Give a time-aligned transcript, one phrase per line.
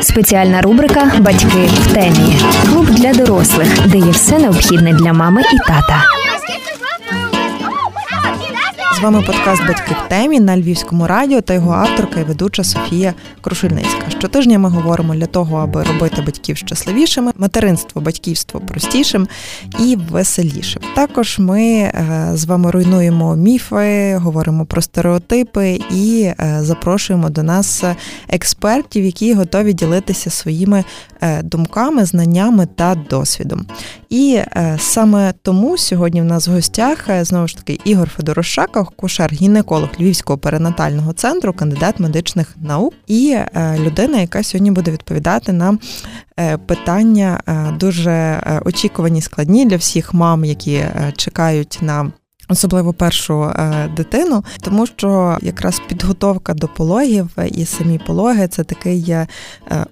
[0.00, 2.36] Спеціальна рубрика Батьки в темі.
[2.70, 6.04] Клуб для дорослих, де є все необхідне для мами і тата.
[8.96, 13.14] З вами подкаст Батьки в темі на Львівському радіо та його авторка і ведуча Софія
[13.40, 14.11] Крушельницька.
[14.22, 19.28] Щотижня ми говоримо для того, аби робити батьків щасливішими, материнство, батьківство простішим
[19.80, 20.82] і веселішим.
[20.94, 27.84] Також ми е, з вами руйнуємо міфи, говоримо про стереотипи і е, запрошуємо до нас
[28.28, 30.84] експертів, які готові ділитися своїми е,
[31.42, 33.66] думками, знаннями та досвідом.
[34.08, 34.40] І
[34.78, 41.12] саме тому сьогодні в нас в гостях знову ж таки Ігор Федорошака, кушер-гінеколог Львівського перинатального
[41.12, 45.78] центру, кандидат медичних наук і е, людина, яка сьогодні буде відповідати на
[46.38, 50.84] е, питання е, дуже очікувані складні для всіх мам, які
[51.16, 52.12] чекають на
[52.52, 59.10] Особливо першу е, дитину, тому що якраз підготовка до пологів і самі пологи це такий
[59.10, 59.26] е,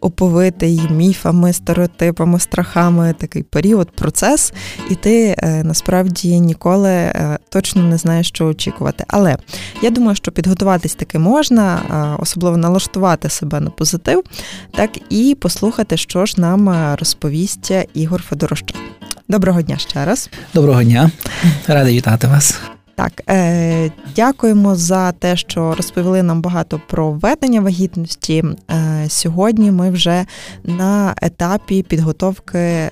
[0.00, 4.52] оповитий міфами, стереотипами, страхами такий період, процес,
[4.90, 7.12] і ти е, насправді ніколи
[7.48, 9.04] точно не знаєш, що очікувати.
[9.08, 9.36] Але
[9.82, 11.80] я думаю, що підготуватись таки можна,
[12.18, 14.22] особливо налаштувати себе на позитив,
[14.74, 18.76] так і послухати, що ж нам розповість Ігор Федорощак.
[19.30, 20.30] Доброго дня ще раз.
[20.54, 21.10] Доброго дня,
[21.66, 22.60] радий вітати вас.
[23.00, 28.44] Так, е, дякуємо за те, що розповіли нам багато про введення вагітності.
[28.70, 30.26] Е, Сьогодні ми вже
[30.64, 32.90] на етапі підготовки е,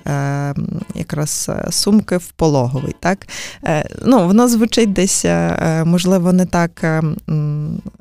[0.95, 2.95] якраз сумки в пологовий.
[2.99, 3.27] Так?
[3.65, 7.01] Е, ну, Воно звучить десь, е, можливо, не так е,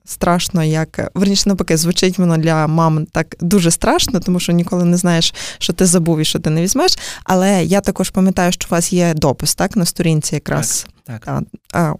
[0.05, 4.97] страшно, як верніше навпаки, звучить воно для мам так дуже страшно, тому що ніколи не
[4.97, 6.98] знаєш, що ти забув і що ти не візьмеш.
[7.25, 10.83] Але я також пам'ятаю, що у вас є допис так, на сторінці якраз.
[10.83, 10.97] Так.
[11.09, 11.42] Так.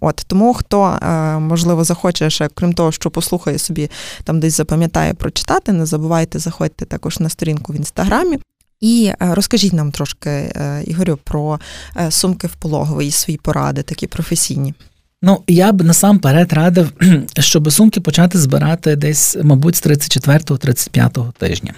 [0.01, 0.99] От Тому хто,
[1.41, 3.89] можливо, захоче ще, крім того, що послухає собі,
[4.23, 8.39] там десь запам'ятає прочитати, не забувайте, заходьте також на сторінку в інстаграмі.
[8.81, 11.59] І розкажіть нам трошки, е, Ігорю, про
[11.97, 14.73] е, сумки в пологовий і свої поради, такі професійні.
[15.21, 16.91] Ну, я б насамперед радив,
[17.39, 21.73] щоб сумки почати збирати десь, мабуть, з 34-35 тижня.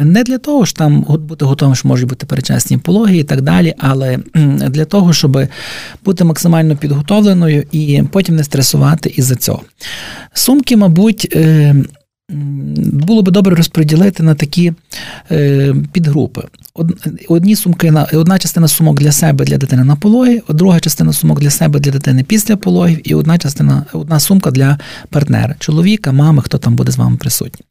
[0.00, 3.74] Не для того, що там бути готовим, що можуть бути перечасні пологи і так далі,
[3.78, 4.18] але
[4.68, 5.38] для того, щоб
[6.04, 9.60] бути максимально підготовленою і потім не стресувати із-за цього.
[10.32, 11.74] Сумки, мабуть, е,
[12.92, 14.72] було би добре розподілити на такі
[15.30, 16.42] е, підгрупи.
[17.28, 21.50] Одні сумки одна частина сумок для себе для дитини на пологі, друга частина сумок для
[21.50, 24.78] себе для дитини після пологів, і одна частина, одна сумка для
[25.10, 27.64] партнера, чоловіка, мами, хто там буде з вами присутній.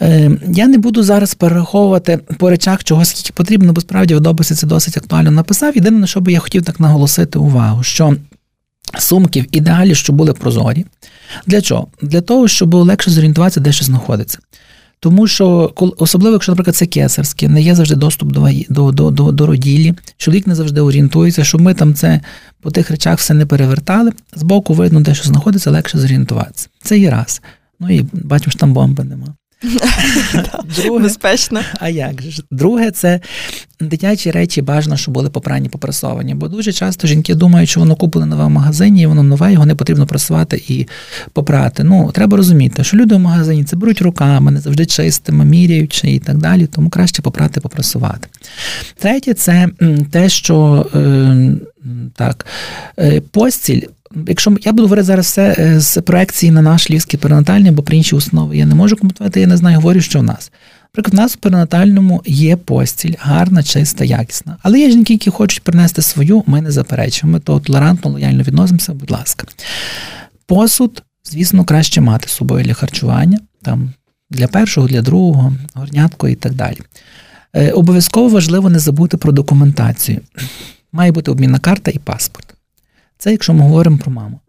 [0.00, 4.66] Е, я не буду зараз перераховувати по речах, чого скільки потрібно, бо справді в це
[4.66, 5.76] досить актуально написав.
[5.76, 8.16] Єдине, на що би я хотів так наголосити увагу, що
[8.98, 10.84] сумки в ідеалі, щоб були прозорі.
[11.46, 11.88] Для чого?
[12.02, 14.38] Для того, щоб було легше зорієнтуватися, де що знаходиться.
[15.00, 19.32] Тому що, особливо, якщо, наприклад, це кесарське, не є завжди доступ до до, до, до,
[19.32, 22.20] до роділі, чоловік не завжди орієнтується, щоб ми там це
[22.60, 24.12] по тих речах все не перевертали.
[24.34, 26.68] Збоку видно, де що знаходиться, легше зорієнтуватися.
[26.82, 27.42] Це є раз.
[27.80, 29.34] Ну і бачимо, що там бомби нема.
[30.76, 31.60] Друге, Безпечно.
[31.80, 32.42] А як же?
[32.50, 33.20] Друге, це
[33.80, 36.34] дитячі речі бажано, щоб були попрані, попрасовані.
[36.34, 39.66] Бо дуже часто жінки думають, що воно купили нове в магазині, і воно нове, його
[39.66, 40.86] не потрібно прасувати і
[41.32, 41.84] попрати.
[41.84, 46.18] Ну, треба розуміти, що люди в магазині це беруть руками, не завжди чистими, міряючи і
[46.18, 48.28] так далі, тому краще попрати, попрасувати.
[48.96, 49.68] Третє, це
[50.10, 51.52] те, що е,
[52.14, 52.46] так,
[52.98, 53.82] е, постіль
[54.26, 57.96] Якщо я буду говорити зараз все е, з проекції на наш львівський перинатальний, бо про
[57.96, 60.52] інші основи я не можу коментувати, я не знаю, говорю, що в нас.
[60.84, 64.56] Наприклад, в нас у перинатальному є постіль, гарна, чиста, якісна.
[64.62, 67.32] Але є жінки, які хочуть принести свою, ми не заперечуємо.
[67.32, 69.46] Ми то толерантно, лояльно відносимося, будь ласка.
[70.46, 73.92] Посуд, звісно, краще мати з собою для харчування, там,
[74.30, 76.78] для першого, для другого, горнятко і так далі.
[77.52, 80.20] Е, Обов'язково важливо не забути про документацію.
[80.92, 82.57] Має бути обмінна карта і паспорт.
[83.18, 84.40] Це якщо ми говоримо про маму.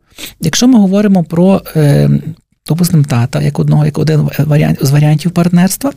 [0.41, 2.09] Якщо ми говоримо про, е,
[2.67, 5.94] допустимо, тата, як одного, як один варіант з варіантів партнерства,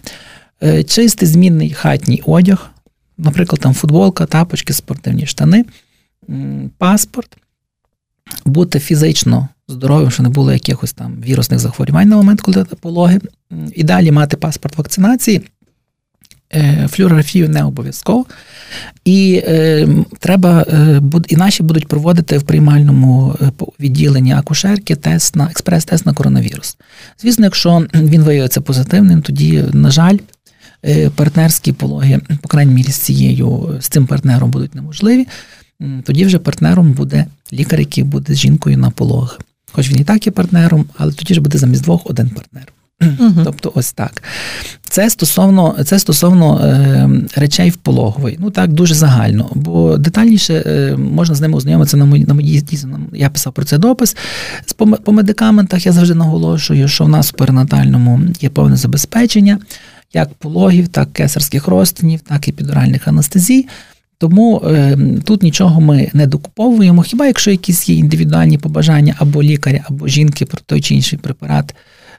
[0.62, 2.70] е, чистий змінний хатній одяг,
[3.19, 5.64] наприклад, там футболка, тапочки, спортивні штани,
[6.79, 7.37] паспорт,
[8.44, 13.20] бути фізично здоровим, щоб не було якихось там вірусних захворювань на момент, коли пологи,
[13.75, 15.43] і далі мати паспорт вакцинації.
[16.54, 18.26] Е, флюорографію не обов'язково.
[19.04, 19.88] І е,
[20.19, 23.50] треба, е, і наші будуть проводити в приймальному е,
[23.81, 26.76] відділенні акушерки тест на експрес-тест на коронавірус.
[27.22, 30.16] Звісно, якщо він виявиться позитивним, тоді, на жаль,
[31.14, 35.26] партнерські пологи, по крайній мірі, з цією, з цим партнером будуть неможливі.
[36.04, 39.40] Тоді вже партнером буде лікар, який буде з жінкою на пологах.
[39.72, 42.72] хоч він і так є партнером, але тоді ж буде замість двох один партнер.
[43.02, 43.44] Uh-huh.
[43.44, 44.22] Тобто, ось так.
[44.82, 48.37] Це стосовно це стосовно е, речей в пологовий.
[48.40, 49.50] Ну так, дуже загально.
[49.54, 53.00] Бо детальніше е, можна з ними ознайомитися на моїй на моїй дійсно.
[53.12, 54.16] Я писав про це допис.
[54.76, 59.58] По, по медикаментах я завжди наголошую, що в нас в перинатальному є повне забезпечення
[60.14, 63.66] як пологів, так кесарських розтинів, так і підоральних анестезій.
[64.19, 67.02] Тому е, тут нічого ми не докуповуємо.
[67.02, 71.75] Хіба якщо якісь є індивідуальні побажання або лікаря, або жінки про той чи інший препарат,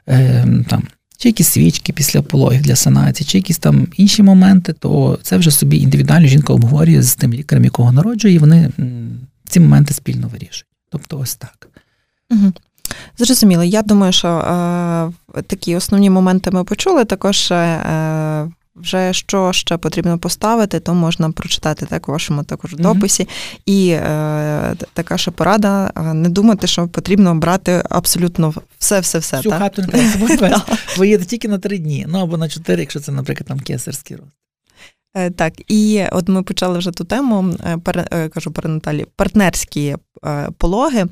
[0.08, 0.82] е, там,
[1.18, 5.50] чи якісь свічки після пологів для санації, чи якісь там інші моменти, то це вже
[5.50, 8.70] собі індивідуально жінка обговорює з тим лікарем, якого народжує, і вони
[9.48, 10.66] ці моменти спільно вирішують.
[10.90, 11.68] Тобто, ось так.
[12.30, 12.52] Угу.
[13.18, 13.64] Зрозуміло.
[13.64, 14.28] Я думаю, що
[15.36, 17.04] е, такі основні моменти ми почули.
[17.04, 23.22] Також е, вже що ще потрібно поставити, то можна прочитати так у вашому також дописі.
[23.22, 23.60] Mm-hmm.
[23.66, 29.36] І е, така ще порада: не думати, що потрібно брати абсолютно все-все-все.
[29.36, 29.60] Всю так?
[29.60, 30.60] хату не
[30.98, 34.32] виїде тільки на три дні, ну або на чотири, якщо це, наприклад, там кесарський рост.
[35.16, 39.96] Е, так, і от ми почали вже ту тему, е, пер, е, кажу перинаталі, партнерські
[40.58, 41.04] пологи.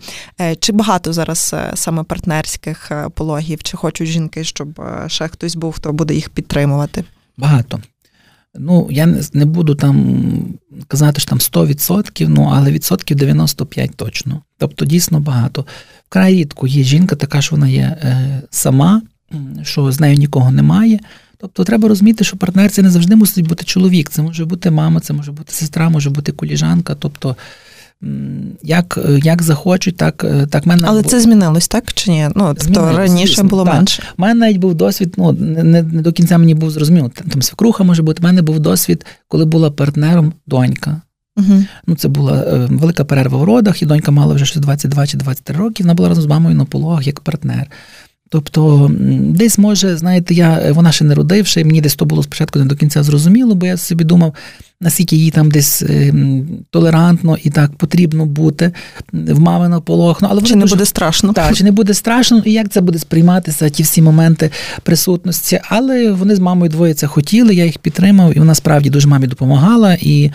[0.60, 6.14] Чи багато зараз саме партнерських пологів, чи хочуть жінки, щоб ще хтось був, хто буде
[6.14, 7.04] їх підтримувати?
[7.36, 7.80] Багато.
[8.54, 10.24] Ну, я не буду там
[10.88, 14.42] казати, що там 100%, ну, але відсотків 95 точно.
[14.58, 15.66] Тобто дійсно багато.
[16.08, 19.02] Вкрай рідко є жінка, така що вона є е, сама,
[19.62, 21.00] що з нею нікого немає.
[21.38, 24.10] Тобто треба розуміти, що партнер це не завжди мусить бути чоловік.
[24.10, 26.94] Це може бути мама, це може бути сестра, може бути коліжанка.
[26.94, 27.36] Тобто
[28.62, 32.28] як як захочуть, так так мене але це змінилось, так чи ні?
[32.34, 33.74] Ну тобто раніше звісно, було так.
[33.74, 34.02] менше.
[34.18, 35.14] У мене навіть був досвід.
[35.16, 37.10] Ну не, не до кінця мені був зрозуміло.
[37.30, 38.20] Там свекруха може бути.
[38.20, 41.00] У мене був досвід, коли була партнером донька.
[41.36, 41.64] Угу.
[41.86, 45.16] Ну, Це була е, велика перерва в родах, і донька мала вже щось 22 чи
[45.16, 45.82] 23 роки.
[45.82, 47.66] Вона була разом з мамою на пологах як партнер.
[48.32, 48.90] Тобто,
[49.20, 52.76] десь може, знаєте, я вона ще не родивши, мені десь то було спочатку не до
[52.76, 54.34] кінця зрозуміло, бо я собі думав,
[54.80, 56.14] наскільки їй там десь е,
[56.70, 58.72] толерантно і так потрібно бути
[59.12, 60.22] в мами на полох.
[60.22, 61.32] Ну, але чи не дуже, буде страшно?
[61.32, 64.50] Так, чи не буде страшно, і як це буде сприйматися, ті всі моменти
[64.82, 65.60] присутності.
[65.68, 69.26] Але вони з мамою двоє це хотіли, я їх підтримав, і вона справді дуже мамі
[69.26, 69.96] допомагала.
[70.00, 70.30] І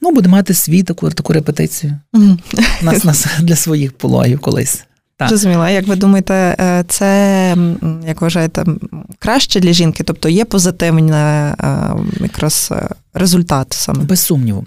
[0.00, 2.38] ну, буде мати свій таку таку репетицію mm
[2.82, 4.84] нас, нас для своїх пологів колись.
[5.16, 5.28] Так.
[5.28, 5.68] Зрозуміло.
[5.68, 7.56] Як ви думаєте, е, це
[8.06, 8.64] як вважаєте
[9.18, 10.04] краще для жінки?
[10.04, 11.56] Тобто є позитивний е,
[12.20, 14.04] якраз е, результат саме?
[14.04, 14.64] Без сумніву.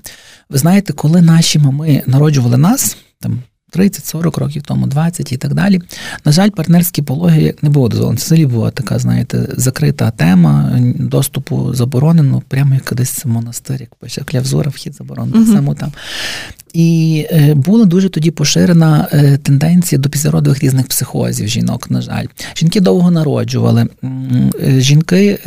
[0.49, 3.39] Ви знаєте, коли наші мами народжували нас там
[3.73, 5.81] 30-40 років тому, 20 і так далі.
[6.25, 8.17] На жаль, партнерські пологи не було дозволено.
[8.17, 14.21] Це взагалі була така, знаєте, закрита тема доступу заборонено, прямо як десь монастир, як пише
[14.21, 15.53] клявзура, вхід заборонений, uh-huh.
[15.53, 15.91] саме там.
[16.73, 22.25] І е, була дуже тоді поширена е, тенденція до післяродових різних психозів жінок, на жаль.
[22.57, 25.39] Жінки довго народжували, е, жінки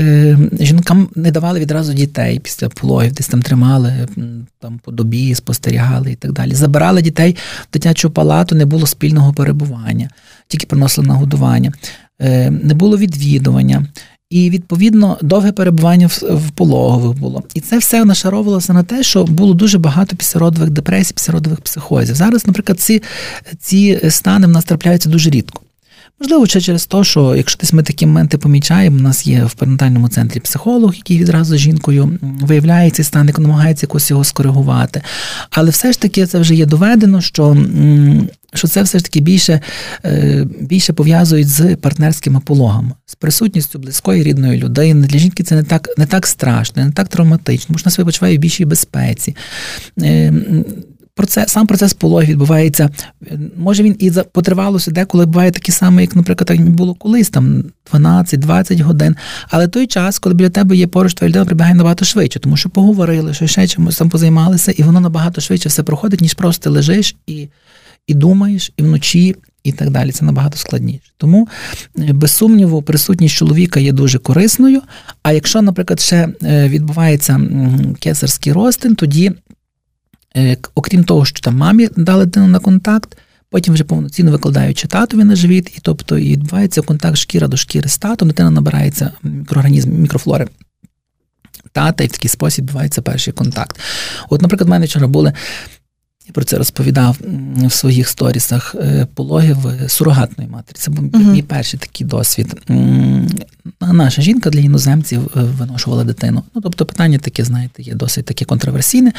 [0.61, 4.09] жінкам не давали відразу дітей після пологів, десь там тримали
[4.61, 6.55] там по добі, спостерігали і так далі.
[6.55, 10.11] Забирали дітей в дитячу палату, не було спільного перебування,
[10.49, 11.73] тільки приносили нагодування,
[12.51, 13.87] не було відвідування.
[14.31, 17.43] І відповідно довге перебування в, пологових було.
[17.55, 22.15] І це все нашаровувалося на те, що було дуже багато пісяродових депресій, пісяродових психозів.
[22.15, 23.03] Зараз, наприклад, ці
[23.59, 25.63] ці стани в нас трапляються дуже рідко.
[26.21, 29.55] Можливо, ще через те, що якщо десь ми такі моменти помічаємо, у нас є в
[29.55, 35.03] перинатальному центрі психолог, який відразу з жінкою виявляє цей стан, і намагається якось його скоригувати.
[35.51, 37.57] Але все ж таки це вже є доведено, що
[38.55, 39.61] що це все ж таки більше
[40.05, 45.07] е, більше пов'язують з партнерськими пологами, з присутністю близької рідної людини.
[45.07, 48.07] Для жінки це не так не так страшно, не так травматично, тому що вона себе
[48.07, 49.37] почуває в більшій безпеці.
[51.21, 52.91] Процес, сам процес пологів відбувається.
[53.57, 58.83] Може він і потривалося деколи буває такі саме, як, наприклад, як було колись, там 12-20
[58.83, 59.17] годин.
[59.49, 62.69] Але той час, коли біля тебе є поруч, твоя людина прибігає набагато швидше, тому що
[62.69, 67.17] поговорили, що ще чимось там позаймалися, і воно набагато швидше все проходить, ніж просто лежиш
[67.27, 67.49] і
[68.07, 70.13] і думаєш, і вночі, і так далі.
[70.13, 71.13] Це набагато складніше.
[71.17, 71.49] Тому,
[71.99, 74.83] е, без сумніву, присутність чоловіка є дуже корисною.
[75.23, 77.41] А якщо, наприклад, ще е, відбувається
[78.01, 79.33] кесарський розтин, тоді,
[80.75, 83.19] окрім того, що там мамі дали дитину на контакт.
[83.51, 87.89] Потім вже повноцінно викладаючи татові на живіт, і тобто і відбувається контакт шкіра до шкіри
[87.89, 90.49] з татом, дитина набирається мікроорганізм, мікрофлори
[91.73, 93.81] тата, і в такий спосіб відбувається перший контакт.
[94.29, 95.33] От, наприклад, в мене вчора були
[96.27, 97.17] Я про це розповідав
[97.57, 99.57] в своїх сторісах е, пологів
[99.89, 100.77] сурогатної матері.
[100.79, 101.33] Це був uh-huh.
[101.33, 102.57] мій перший такий досвід.
[103.81, 106.43] Наша жінка для іноземців е, виношувала дитину.
[106.55, 109.13] Ну, тобто, питання таке, знаєте, є досить таке контроверсійне.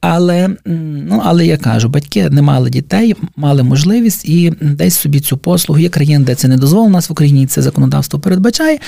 [0.00, 5.36] Але ну, але я кажу, батьки не мали дітей, мали можливість і десь собі цю
[5.36, 5.80] послугу.
[5.80, 8.78] Є країни, де це не дозволено нас в Україні, це законодавство передбачає,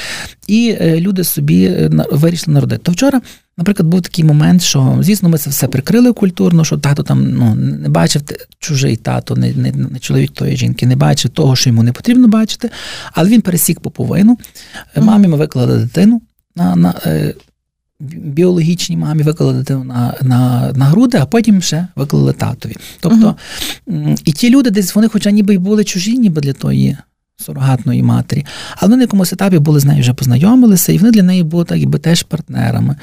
[0.46, 2.82] і е, люди собі вирішили народити.
[2.84, 3.20] То вчора
[3.56, 7.54] Наприклад, був такий момент, що, звісно, ми це все прикрили культурно, що тато там ну,
[7.54, 8.22] не бачив
[8.58, 12.28] чужий тато, не, не, не чоловік тої жінки, не бачив того, що йому не потрібно
[12.28, 12.70] бачити,
[13.12, 14.38] але він пересік поповину.
[14.96, 16.22] Мамі ми виклали дитину
[16.56, 17.34] на на е,
[18.00, 22.76] біологічній мамі, виклали дитину на на, на груди, а потім ще виклали татові.
[23.00, 23.36] Тобто,
[23.86, 26.96] uh і ті люди десь вони, хоча ніби й були чужі, ніби для тої.
[27.36, 31.22] Сурогатної матері, але вони на якомусь етапі були з нею вже познайомилися, і вони для
[31.22, 32.96] неї були так, якби теж партнерами.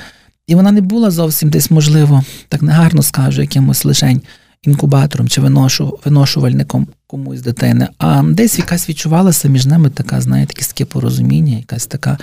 [0.48, 4.22] І вона не була зовсім десь, можливо, так негарно скажу, якимось лишень
[4.64, 10.68] інкубатором чи виношу, виношувальником комусь дитини, а десь якась відчувалася між ними така, знаєте, якесь
[10.68, 12.18] таке порозуміння, якась така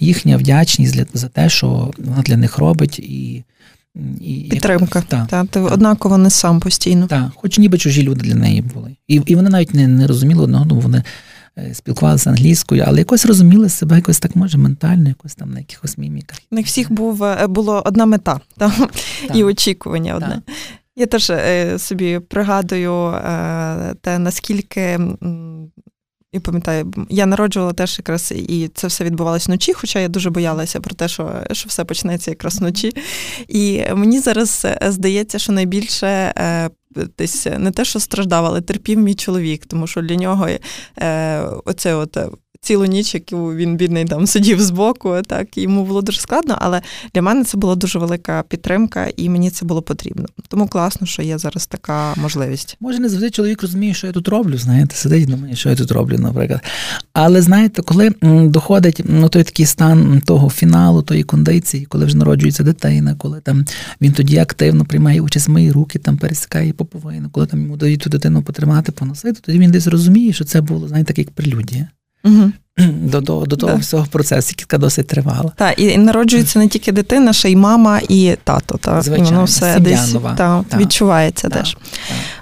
[0.00, 2.98] їхня вдячність для, за те, що вона для них робить.
[2.98, 3.44] і
[4.20, 5.02] і Підтримка.
[5.08, 7.06] Так, та, ти однаково не сам постійно.
[7.06, 8.96] Так, хоч ніби чужі люди для неї були.
[9.08, 11.02] І і вони навіть не не розуміли одного, ну, вони
[11.72, 16.38] спілкувалися англійською, але якось розуміли себе якось так може ментально, якось там на якихось міміках.
[16.50, 18.72] У них всіх був е, було одна мета там,
[19.34, 20.42] і очікування одне.
[20.46, 20.56] Так.
[20.96, 23.12] Я теж е, собі пригадую
[24.00, 25.00] те, наскільки
[26.34, 30.80] і пам'ятаю, я народжувала теж якраз і це все відбувалося вночі, хоча я дуже боялася
[30.80, 32.92] про те, що що все почнеться якраз вночі.
[33.48, 36.34] І мені зараз здається, що найбільше
[37.18, 40.48] десь не те, що страждав, але терпів мій чоловік, тому що для нього
[40.98, 42.18] е, оце от
[42.64, 46.82] цілу ніч, яку він бідний там сидів збоку, так йому було дуже складно, але
[47.14, 50.26] для мене це була дуже велика підтримка, і мені це було потрібно.
[50.48, 52.76] Тому класно, що є зараз така можливість.
[52.80, 55.76] Може, не завжди чоловік розуміє, що я тут роблю, знаєте, сидить і думає, що я
[55.76, 56.60] тут роблю, наприклад.
[57.12, 58.10] Але знаєте, коли
[58.48, 63.64] доходить ну, той такий стан того фіналу, тої кондиції, коли вже народжується дитина, коли там
[64.00, 68.00] він тоді активно приймає участь в мої руки, там пересікає поповину, коли там йому дають
[68.00, 71.88] ту дитину потримати, поносити, тоді він десь розуміє, що це було, знаєте, так як прелюдія.
[72.24, 72.52] Угу.
[72.88, 73.78] До до, до того да.
[73.78, 75.52] всього процесу, яка досить тривала.
[75.56, 78.78] Так, і народжується не тільки дитина, ще й мама і тато.
[78.78, 80.16] Та Звичайно, і воно все десь.
[80.36, 81.76] Та, та, відчувається та, теж.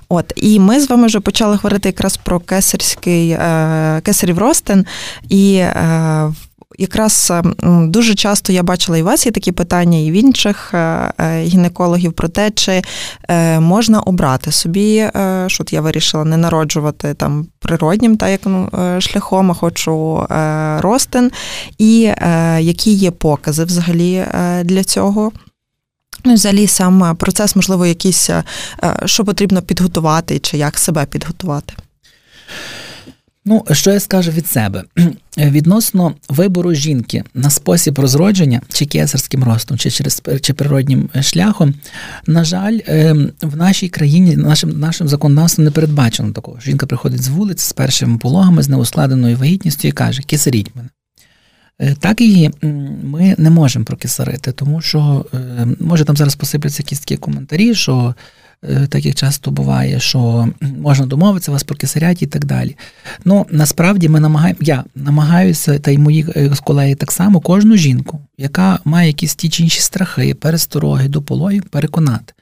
[0.08, 4.86] От, І ми з вами вже почали говорити якраз про кесарський е, кесарів ростин.
[5.28, 6.32] І е,
[6.82, 7.42] якраз е,
[7.86, 11.42] дуже часто я бачила і у вас є такі питання, і в інших е, е,
[11.42, 12.82] гінекологів про те, чи
[13.60, 15.10] можна обрати собі,
[15.46, 18.68] що я вирішила не народжувати там природнім та як ну,
[19.00, 20.26] шляхом, а хочу
[20.80, 21.30] ростин,
[21.78, 22.00] і
[22.58, 24.24] які є покази взагалі
[24.64, 25.32] для цього.
[26.24, 28.30] Ну, взагалі, сам процес, можливо, якийсь,
[29.04, 31.74] що потрібно підготувати, чи як себе підготувати.
[33.44, 34.84] Ну, що я скажу від себе?
[35.38, 41.75] Відносно вибору жінки на спосіб розродження, чи кесарським ростом, чи через чи природнім шляхом,
[42.26, 46.61] на жаль, ем, в нашій країні нашим нашим законодавством не передбачено такого.
[46.61, 50.88] Жінка приходить з вулиці з першими пологами, з неускладеною вагітністю і каже: Кисаріть мене.
[51.80, 52.50] Е, так її
[53.02, 58.14] ми не можемо прокисарити, тому що ем, може там зараз посипляться якісь такі коментарі, що
[58.14, 58.14] Е,
[58.62, 62.76] так як часто буває, що можна домовитися, вас прокисарять і так далі.
[63.25, 68.21] Ну, насправді ми намагаємо, я намагаюся, та й мої е, колеги так само, кожну жінку,
[68.38, 72.33] яка має якісь ті чи інші страхи, перестороги до пологів, переконати,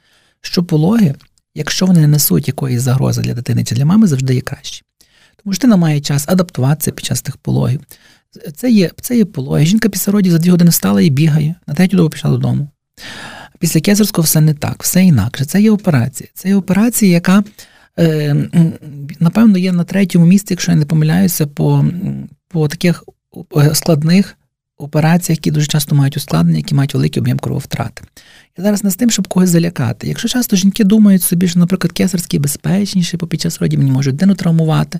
[0.41, 1.15] що пологи,
[1.55, 4.83] якщо вони не несуть якоїсь загрози для дитини чи для мами, завжди є кращі.
[5.43, 7.81] Тому що дитина має час адаптуватися під час тих пологів.
[8.55, 9.65] Це є це є пологи.
[9.65, 12.67] Жінка після родів за дві години встала і бігає, на третю добу пішла додому.
[13.61, 15.45] Після кесарського все не так, все інакше.
[15.45, 16.29] Це є операція.
[16.33, 17.43] Це є операція, яка,
[17.99, 18.35] е,
[19.19, 21.85] напевно, є на третьому місці, якщо я не помиляюся, по,
[22.47, 23.03] по таких
[23.57, 24.37] е, складних
[24.77, 28.03] операціях, які дуже часто мають ускладнення, які мають великий об'єм крововтрати.
[28.57, 30.07] Я зараз не з тим, щоб когось залякати.
[30.07, 34.15] Якщо часто жінки думають собі, що, наприклад, кесарський безпечніший, бо під час родів мені можуть
[34.15, 34.99] дитину травмувати.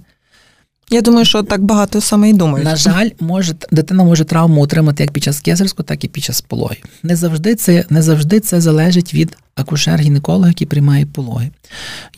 [0.94, 2.66] Я думаю, що так багато саме і думають.
[2.66, 6.42] На жаль, може дитина може травму отримати як під час кесарського, так і під час
[6.42, 6.86] пологів.
[7.04, 11.50] Не завжди це не завжди це залежить від акушер-гінеколога, який приймає пологи.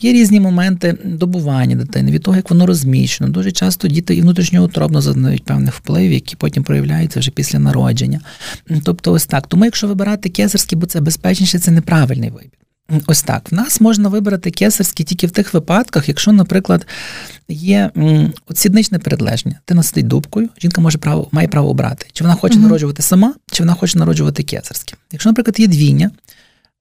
[0.00, 3.30] Є різні моменти добування дитини, від того, як воно розміщено.
[3.30, 8.20] Дуже часто діти і внутрішньоутробно зазнають певних впливів, які потім проявляються вже після народження.
[8.84, 9.46] Тобто, ось так.
[9.46, 12.63] Тому, якщо вибирати кесарський, бо це безпечніше, це неправильний вибір.
[13.06, 13.52] Ось так.
[13.52, 16.86] В нас можна вибрати кесарський тільки в тих випадках, якщо, наприклад,
[17.48, 17.90] є
[18.46, 19.60] от сідничне передлеження.
[19.64, 23.34] Ти сидить дубкою, жінка може право, має право обрати, чи вона хоче mm народжувати сама,
[23.52, 24.96] чи вона хоче народжувати кесарське.
[25.12, 26.10] Якщо, наприклад, є двійня,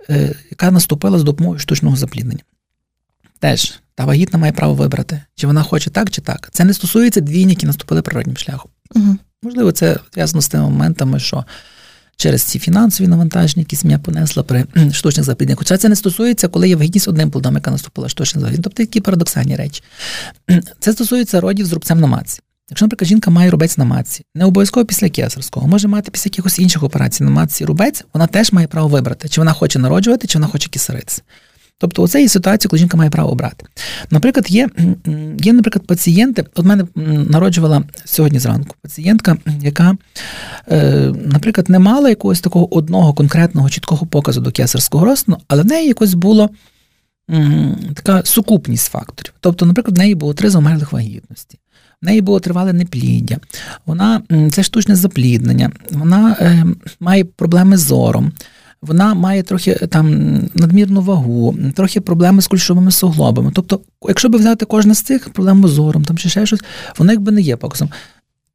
[0.10, 2.42] е, яка наступила з допомогою штучного запліднення.
[3.40, 6.50] теж та вагітна має право вибрати, чи вона хоче так, чи так.
[6.52, 8.72] Це не стосується двійні, які наступили природнім шляхом.
[8.96, 9.18] Угу.
[9.44, 11.46] Можливо, це зв'язано з тими моментами, що
[12.16, 15.58] через ці фінансові навантаження, які сім'я понесла при штучних запліднях.
[15.58, 18.64] Хоча це не стосується, коли є вагітність одним плодом, яка наступила штучним запліднень.
[18.64, 19.84] Тобто такі парадоксальні речі.
[20.80, 22.40] Це стосується родів з рубцем на маці.
[22.70, 26.60] Якщо, наприклад, жінка має рубець на матці, не обов'язково після кесарського, може мати після якихось
[26.60, 30.38] інших операцій на матці рубець, вона теж має право вибрати, чи вона хоче народжувати, чи
[30.38, 31.22] вона хоче кисаритися.
[31.78, 33.66] Тобто, оце є ситуація, коли жінка має право обрати.
[34.10, 34.70] Наприклад, є,
[35.38, 36.86] є, наприклад, пацієнти, от мене
[37.30, 39.98] народжувала сьогодні зранку пацієнтка, яка,
[40.72, 45.66] е, наприклад, не мала якогось такого одного конкретного чіткого показу до кесарського розтину, але в
[45.66, 46.50] неї якось було
[47.94, 49.34] така сукупність факторів.
[49.40, 51.60] Тобто, наприклад, в неї було три завмерлих вагітності.
[52.02, 53.38] В неї було тривале непліддя,
[53.86, 56.66] вона це штучне запліднення, вона е,
[57.00, 58.32] має проблеми з зором,
[58.88, 63.52] вона має трохи там надмірну вагу, трохи проблеми з кульшовими суглобами.
[63.56, 66.64] Тобто, якщо би взяти кожне з цих проблем з зором, там чи ще щось,
[66.98, 67.90] воно якби не є показом.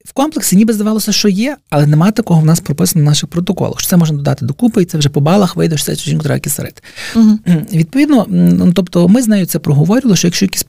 [0.05, 3.81] В комплексі ніби здавалося, що є, але немає такого в нас прописано в наших протоколах.
[3.81, 6.40] Що це можна додати докупи, і це вже по балах вийде, що це жінку треба
[6.40, 6.83] кисарити.
[7.17, 7.38] Угу.
[7.73, 10.67] Відповідно, ну тобто ми з нею це проговорили, що якщо якісь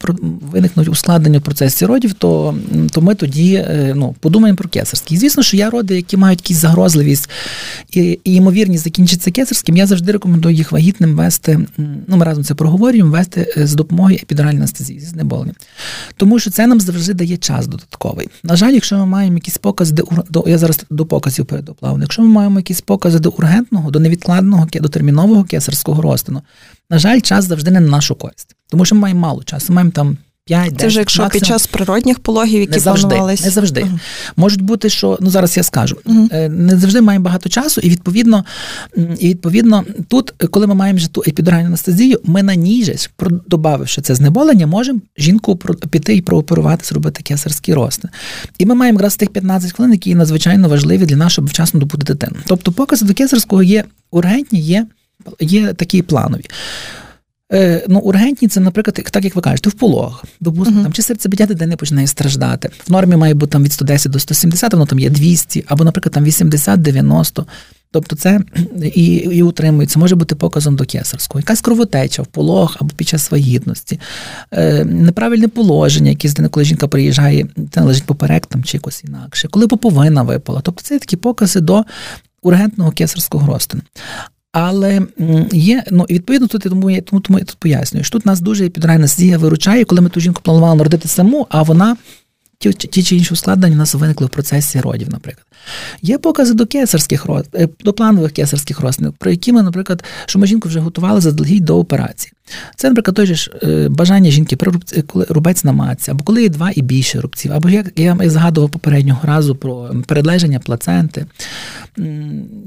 [0.51, 2.55] виникнуть ускладнення в процесі родів, то
[2.91, 5.17] то ми тоді е, ну, подумаємо про кесарський.
[5.17, 7.29] І звісно, що я роди, які мають якісь загрозливість
[7.91, 11.59] і, і ймовірність закінчитися кесарським, я завжди рекомендую їх вагітним вести.
[12.07, 15.55] Ну, ми разом це проговорюємо, вести е, з допомогою епідуральної анестезії, зі знеболенням.
[16.17, 18.29] Тому що це нам завжди дає час додатковий.
[18.43, 21.75] На жаль, якщо ми маємо маємо якісь покази до, до я зараз до показів перейду.
[22.01, 26.41] Якщо ми маємо якісь покази до ургентного, до невідкладного, до термінового кесарського розтину,
[26.89, 29.73] на жаль, час завжди не на нашу користь, тому що ми маємо мало часу.
[29.73, 30.17] Маємо там
[30.49, 31.41] 5, Це вже якщо максимум.
[31.41, 33.45] під час природних пологів, які не завжди, планувалися?
[33.45, 33.81] Не завжди.
[33.81, 33.99] Uh-huh.
[34.35, 36.49] Можуть бути, що ну зараз я скажу, uh-huh.
[36.49, 38.45] не завжди маємо багато часу, і відповідно,
[39.19, 42.95] і відповідно, тут, коли ми маємо вже ту епідуральну анестезію, ми на ній же,
[43.47, 45.55] додавши це знеболення, можемо жінку
[45.89, 48.09] піти і прооперувати, зробити кесарський розтин.
[48.57, 52.13] І ми маємо якраз тих 15 хвилин, які надзвичайно важливі для нас, щоб вчасно добути
[52.13, 52.35] дитину.
[52.45, 54.87] Тобто, покази до кесарського є ургентні, є,
[55.39, 56.43] є такі планові.
[57.53, 60.23] Е, ну, Ургентні це, наприклад, так як ви кажете, в пологах.
[60.39, 60.83] Допустимо, uh-huh.
[60.83, 62.69] там чи серцебиття дитини починає страждати.
[62.87, 66.13] В нормі має бути там від 110 до 170, воно там є 200, або, наприклад,
[66.13, 67.45] там 80-90.
[67.91, 68.39] Тобто це
[68.95, 71.39] і і утримується, може бути показом до кесарського.
[71.39, 73.99] Якась кровотеча в пологах або під час вагітності,
[74.51, 79.67] е, неправильне положення, якесь коли жінка приїжджає, це лежить поперек там чи якось інакше, коли
[79.67, 80.61] поповина випала.
[80.61, 81.85] Тобто це такі покази до
[82.41, 83.83] ургентного кесарського розтину.
[84.51, 85.01] Але
[85.51, 88.41] є, ну і відповідно тут я думаю, тому, тому я тут пояснюю, що тут нас
[88.41, 91.97] дуже епідуральна сія виручає, коли ми ту жінку планували народити саму, а вона
[92.59, 95.45] ті, ті чи інші ускладнення у нас виникли в процесі родів, наприклад.
[96.01, 100.39] Є покази до кесарських роз, е, до планових кесарських розтинів, про які ми, наприклад, що
[100.39, 102.33] ми жінку вже готували заздалегідь до операції.
[102.75, 106.23] Це, наприклад, той же ж е, бажання жінки при рубці, коли рубець на матці, або
[106.23, 111.25] коли є два і більше рубців, або як я згадував попереднього разу про передлеження плаценти,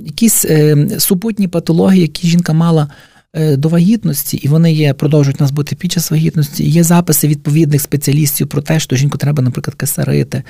[0.05, 2.89] якісь е, супутні патології, які жінка мала.
[3.35, 6.65] До вагітності, і вони є, продовжують нас бути під час вагітності.
[6.65, 10.43] Є записи відповідних спеціалістів про те, що жінку треба, наприклад, кесарити, Е,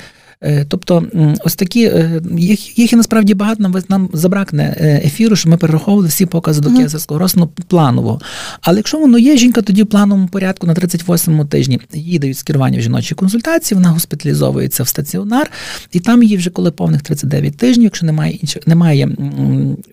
[0.69, 1.07] тобто,
[1.45, 5.57] ось такі е, їх їх і насправді багато нам нам забракне е, ефіру, що ми
[5.57, 8.21] перераховували всі покази до кесарського розтину планового.
[8.61, 12.79] Але якщо воно є, жінка тоді в плановому порядку на 38-му тижні їй дають скерування
[12.79, 15.51] в жіночій консультації, вона госпіталізовується в стаціонар,
[15.93, 19.09] і там її вже коли повних 39 тижнів, якщо немає інших, немає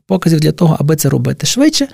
[0.08, 1.88] показів для того, аби це робити швидше,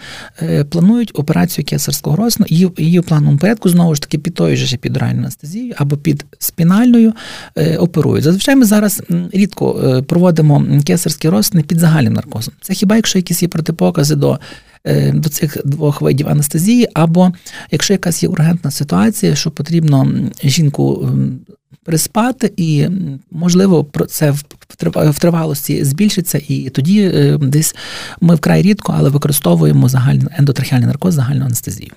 [0.69, 4.75] планують операцію кесарського розтину, її, її в плановому порядку знову ж таки під тою ж
[4.75, 7.13] епідуральною анестезією або під спінальною
[7.77, 8.23] оперують.
[8.45, 9.03] Зазвичай ми зараз
[9.33, 12.53] рідко е, проводимо кесарські розтини під загальним наркозом.
[12.61, 14.39] Це хіба якщо якісь є протипокази до
[14.83, 17.31] е, до цих двох видів анестезії, або
[17.71, 20.07] якщо якась є ургентна ситуація, що потрібно
[20.43, 21.09] жінку
[21.83, 22.87] приспати, і,
[23.31, 24.31] можливо, це
[24.85, 27.75] в тривалості збільшиться, і тоді е, десь
[28.21, 31.91] ми вкрай рідко, але використовуємо загальний ендотрахеальний наркоз, загальну анестезію.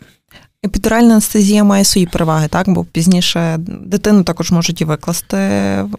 [0.66, 2.68] Епідуральна анестезія має свої переваги, так?
[2.68, 5.38] Бо пізніше дитину також можуть і викласти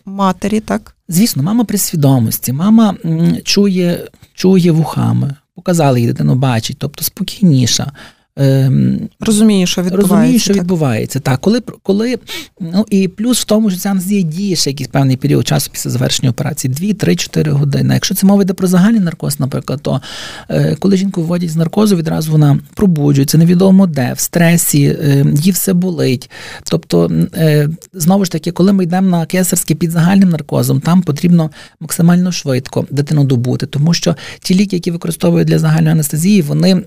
[0.05, 0.95] матері, так?
[1.07, 2.95] Звісно, мама при свідомості, мама
[3.43, 7.91] чує, чує вухами, показали їй дитину, бачить, тобто спокійніша.
[8.39, 10.15] Ем, розуміє, що відбувається.
[10.15, 10.61] Розуміє, що так.
[10.61, 11.19] відбувається.
[11.19, 12.19] Так, коли коли
[12.59, 15.89] ну і плюс в тому, що ця анестезія діє ще якийсь певний період часу після
[15.89, 17.93] завершення операції 2-3-4 години.
[17.93, 20.01] Якщо це мова йде про загальний наркоз, наприклад, то
[20.49, 25.51] е, коли жінку вводять з наркозу, відразу вона пробуджується, невідомо де, в стресі, е, їй
[25.51, 26.29] все болить.
[26.63, 31.51] Тобто, е, знову ж таки, коли ми йдемо на кесарське під загальним наркозом, там потрібно
[31.79, 36.81] максимально швидко дитину добути, тому що ті ліки, які використовують для загальної анестезії, вони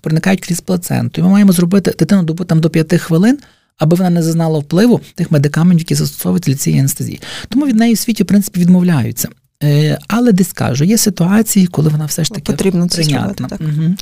[0.00, 0.60] проникають крізь
[0.94, 1.20] плаценту.
[1.20, 3.38] І ми маємо зробити дитину добу там до 5 хвилин,
[3.78, 7.20] аби вона не зазнала впливу тих медикаментів, які застосовуються для цієї анестезії.
[7.48, 9.28] Тому від неї в світі, в принципі, відмовляються.
[9.62, 13.48] Е, але десь кажу, є ситуації, коли вона все ж таки потрібно це прийнятна.
[13.48, 13.60] так.
[13.60, 13.94] Угу.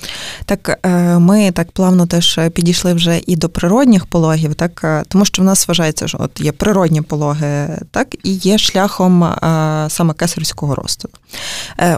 [0.45, 5.25] Так е, ми так плавно теж підійшли вже і до природних пологів, так е, тому
[5.25, 9.35] що в нас вважається, що от є природні пологи, так і є шляхом
[9.89, 11.15] саме кесарського розтину.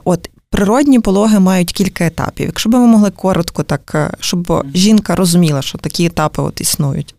[0.04, 2.46] От Природні пологи мають кілька етапів.
[2.46, 7.14] Якщо б ви могли коротко, так щоб жінка розуміла, що такі етапи от існують.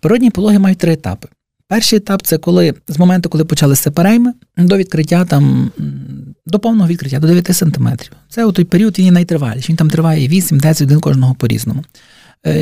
[0.00, 1.28] Природні пологи мають три етапи.
[1.68, 5.70] Перший етап це коли з моменту, коли почали сепарейми, до відкриття там
[6.46, 8.12] до повного відкриття, до 9 сантиметрів.
[8.28, 9.68] Це у той період він найтриваліший.
[9.68, 11.80] Він там триває 8-10 годин кожного по-різному.
[11.80, 11.84] Е,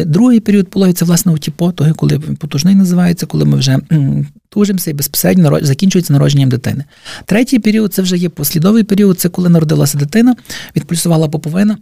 [0.07, 3.79] другий період пологи це власне у ті потуги, коли потужний називається, коли ми вже
[4.49, 6.85] тужимося і безпосередньо закінчується народженням дитини.
[7.27, 10.37] Третій період це вже є послідовий період, це коли народилася дитина,
[10.77, 11.79] відпульсувала поповина.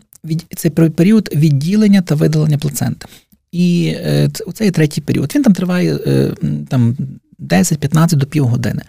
[0.56, 3.06] Це період відділення та видалення плаценти.
[3.52, 5.32] І е, це є третій період.
[5.34, 6.34] Він там триває е,
[6.68, 6.96] там
[7.40, 8.82] 10-15 до півгодини.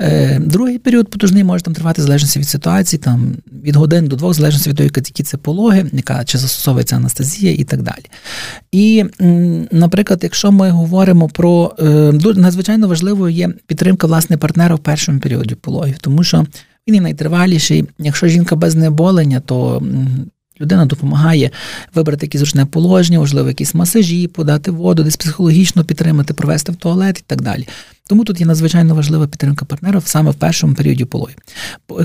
[0.00, 4.16] Е, другий період потужний може там тривати в залежності від ситуації, там від годин до
[4.16, 8.04] двох, в залежності від того, які це пологи, яка чи застосовується анестезія і так далі.
[8.72, 9.04] І,
[9.72, 11.74] наприклад, якщо ми говоримо про
[12.36, 16.46] надзвичайно важливою є підтримка власне партнера в першому періоді пологів, тому що
[16.88, 17.84] він і найтриваліший.
[17.98, 19.82] Якщо жінка без знеболення, то
[20.60, 21.50] Людина допомагає
[21.94, 27.18] вибрати якесь зручне положення, можливо, якісь масажі, подати воду, десь психологічно підтримати, провести в туалет
[27.18, 27.68] і так далі.
[28.08, 31.36] Тому тут є надзвичайно важлива підтримка партнера саме в першому періоді пологів.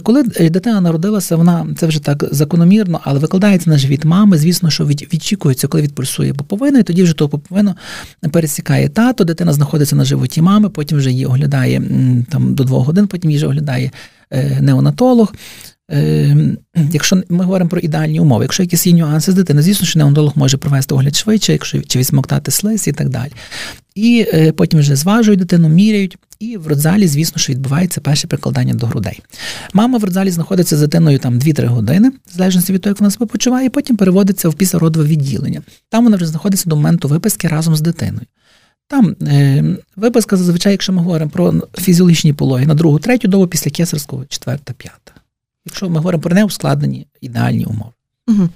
[0.03, 4.37] Коли дитина народилася, вона це вже так закономірно, але викладається на живіт мами.
[4.37, 7.75] Звісно, що відчікується, коли відпульсує поповина, і тоді вже того поповину
[8.31, 11.81] пересікає тато, дитина знаходиться на животі мами, потім вже її оглядає
[12.29, 13.91] там до двох годин, потім її вже оглядає
[14.31, 15.33] е, неонатолог.
[15.93, 16.57] Ем,
[16.91, 20.33] якщо ми говоримо про ідеальні умови, якщо якісь є нюанси з дитини, звісно, що неонтолог
[20.35, 23.31] може провести огляд швидше, якщо чи відсмоктати слиз і так далі.
[23.95, 28.73] І е, потім вже зважують дитину, міряють, і в родзалі, звісно, що відбувається перше прикладання
[28.73, 29.21] до грудей.
[29.73, 33.11] Мама в родзалі знаходиться з дитиною там 2-3 години, в залежності від того, як вона
[33.11, 35.61] себе почуває, і потім переводиться в післяродове відділення.
[35.89, 38.25] Там вона вже знаходиться до моменту виписки разом з дитиною.
[38.87, 39.63] Там е,
[39.95, 44.73] виписка зазвичай, якщо ми говоримо про фізіологічні пологи на другу, третю добу після кесарського, четверта,
[44.77, 45.12] п'ята
[45.65, 47.91] якщо ми говоримо про неускладнені ідеальні умови.
[48.27, 48.49] Угу.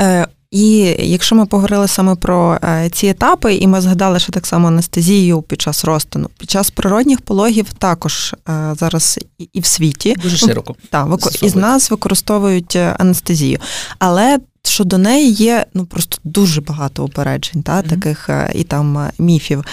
[0.00, 4.46] Е, І якщо ми поговорили саме про е, ці етапи, і ми згадали, що так
[4.46, 9.18] само анестезію під час розтину, під час природних пологів також е, зараз
[9.52, 13.58] і в світі дуже широко так, із нас використовують е, анестезію,
[13.98, 17.88] але що до неї є ну просто дуже багато упереджень, та, mm-hmm.
[17.88, 19.64] таких е, і там е, міфів.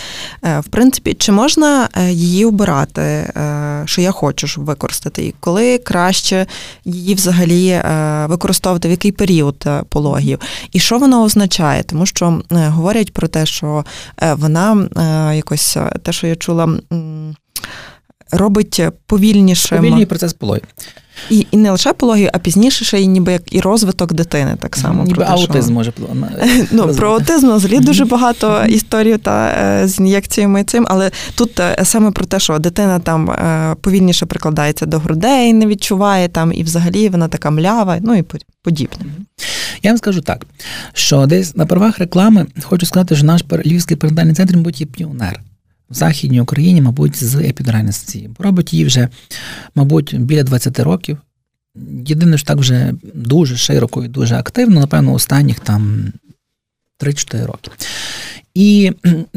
[0.44, 3.34] Е, в принципі, чи можна її обирати,
[3.86, 5.36] що я хочу, щоб використати її?
[5.40, 6.46] Коли краще
[6.86, 7.82] її взагалі
[8.26, 10.40] використовувати, в який період пологів?
[10.72, 11.84] І що вона означає?
[11.84, 13.86] Тому що говорять про те, що
[14.22, 14.90] вона
[15.34, 16.80] якось те, що я чула,
[18.32, 19.76] робить повільніше.
[19.76, 20.64] Повільний процес пологів.
[21.30, 24.76] І і не лише пологію, а пізніше ще й ніби як і розвиток дитини так
[24.76, 25.04] само.
[25.04, 25.74] Ніби про те, аутизм що...
[25.74, 25.94] може
[26.72, 31.78] Ну, Про аутизм взагалі дуже багато історій та е, з ін'єкціями цим, але тут е,
[31.84, 36.64] саме про те, що дитина там е, повільніше прикладається до грудей, не відчуває там, і
[36.64, 38.24] взагалі вона така млява, ну і
[38.64, 39.06] подібне.
[39.84, 40.46] Я вам скажу так,
[40.94, 45.40] що десь на правах реклами хочу сказати, що наш Львівський перинатальний центр, мабуть, є піонер
[45.90, 47.94] в Західній Україні, мабуть, з епідуральної.
[48.40, 49.08] Робить її вже,
[49.76, 51.18] мабуть, біля 20 років.
[52.06, 56.14] Єдине, що так вже дуже широко і дуже активно, напевно, останніх там
[57.00, 57.72] 3-4 роки.
[58.54, 58.92] І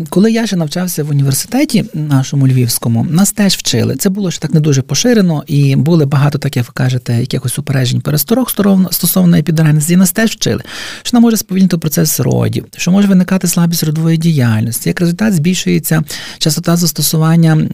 [0.08, 3.96] коли я ще навчався в університеті нашому львівському, нас теж вчили.
[3.96, 7.58] Це було ще так не дуже поширено, і були багато, так як ви кажете, якихось
[7.58, 8.50] упереджень пересторог
[8.90, 9.96] стосовно епідеренезії.
[9.96, 10.62] Нас теж вчили,
[11.02, 14.88] що вона може сповільнити процес родів, що може виникати слабість родової діяльності.
[14.88, 16.02] Як результат збільшується
[16.38, 17.68] частота застосування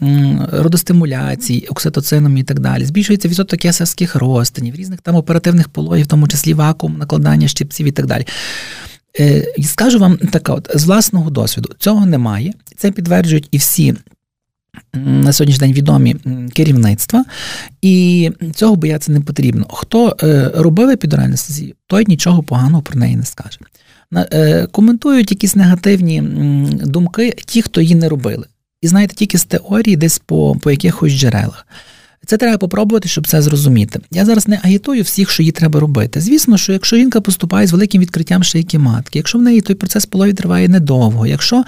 [0.51, 2.85] родостимуляцій, окситоцином і так далі.
[2.85, 7.91] Збільшується відсоток кесарських розтинів, різних там оперативних пологів, в тому числі вакуум, накладання щипців і
[7.91, 8.25] так далі.
[9.19, 12.53] Е, скажу вам так, от з власного досвіду цього немає.
[12.77, 13.95] Це підтверджують і всі.
[14.93, 16.15] На сьогоднішній день відомі
[16.53, 17.25] керівництва,
[17.81, 19.65] і цього боятися не потрібно.
[19.69, 23.59] Хто е, робив епідуральну анестезію, той нічого поганого про неї не скаже.
[24.15, 26.21] Е, коментують якісь негативні
[26.71, 28.45] думки ті, хто її не робили.
[28.81, 31.67] І знаєте, тільки з теорії, десь по, по якихось джерелах.
[32.25, 33.99] Це треба попробувати, щоб це зрозуміти.
[34.11, 36.21] Я зараз не агітую всіх, що її треба робити.
[36.21, 40.05] Звісно, що якщо жінка поступає з великим відкриттям шийки матки, якщо в неї той процес
[40.05, 41.63] полові триває недовго, якщо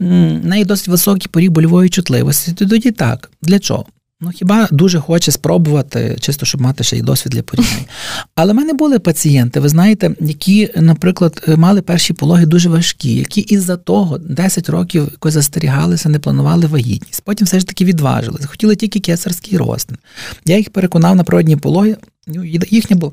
[0.00, 0.04] в
[0.46, 3.30] неї досить високий поріг больової чутливості, то тоді так.
[3.42, 3.86] Для чого?
[4.20, 7.84] Ну, хіба дуже хоче спробувати, чисто щоб мати ще й досвід для порівняння.
[8.34, 13.40] Але в мене були пацієнти, ви знаєте, які, наприклад, мали перші пологи дуже важкі, які
[13.40, 17.22] із-за того 10 років якось застерігалися, не планували вагітність.
[17.24, 19.98] Потім все ж таки відважилися, хотіли тільки кесарський розтин.
[20.44, 23.12] Я їх переконав на природні пологи, ну, їхня була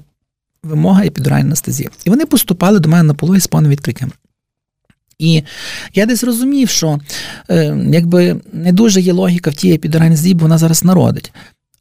[0.64, 1.90] вимога епідуральна анестезія.
[2.06, 4.12] І вони поступали до мене на пологи з повним відкриттям.
[5.20, 5.44] І
[5.94, 7.00] я десь розумів, що
[7.50, 11.32] е, якби не дуже є логіка в тій епідуральній бо вона зараз народить.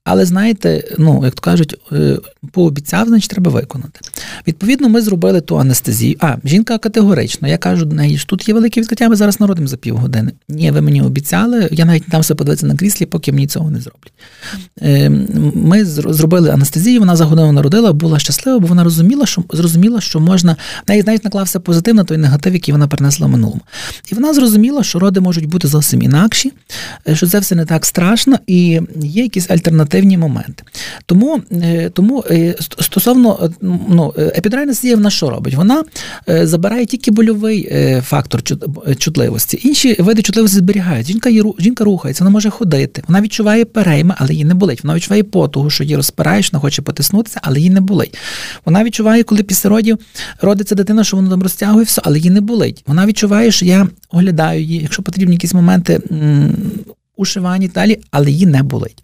[0.04, 2.18] Але знаєте, ну як то кажуть, е,
[2.52, 4.00] пообіцяв, значить треба виконати.
[4.46, 6.16] Відповідно, ми зробили ту анестезію.
[6.20, 7.48] А, жінка категорично.
[7.48, 10.32] Я кажу до неї, що тут є велике відкриття, ми зараз народимо за півгодини.
[10.48, 13.70] Ні, ви мені обіцяли, я навіть не дам все подивитися на кріслі, поки мені цього
[13.70, 14.12] не зроблять.
[14.82, 15.10] Е,
[15.54, 20.20] ми зробили анестезію, вона за годину народила, була щаслива, бо вона розуміла, що зрозуміла, що
[20.20, 20.56] можна.
[20.88, 23.60] Неї навіть наклався позитив на той негатив, який вона перенесла в минулому.
[24.12, 26.52] І вона зрозуміла, що роди можуть бути зовсім інакші,
[27.08, 30.64] е, що це все не так страшно, і є якісь альтернативні моменти.
[31.06, 31.42] Тому
[31.92, 32.24] тому
[32.80, 33.50] стосовно
[33.88, 35.54] ну, епідуральна анестезія вона що робить?
[35.54, 35.84] Вона
[36.28, 38.42] е, забирає тільки больовий е, фактор
[38.86, 39.60] е, чутливості.
[39.64, 41.06] Інші види чутливості зберігають.
[41.06, 44.84] Жінка жінка рухається, вона може ходити, вона відчуває перейми, але їй не болить.
[44.84, 48.18] Вона відчуває потугу, що її розпираєш, вона хоче потиснутися, але їй не болить.
[48.64, 49.98] Вона відчуває, коли після родів
[50.40, 52.84] родиться дитина, що воно там розтягує все, але їй не болить.
[52.86, 56.00] Вона відчуває, що я оглядаю її, якщо потрібні якісь моменти
[57.16, 59.02] ушивання далі, але їй не болить.